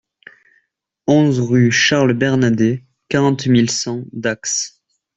[1.05, 4.81] onze rue Charles Bernadet, quarante mille cent Dax